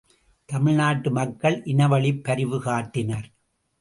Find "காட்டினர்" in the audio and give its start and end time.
2.61-3.29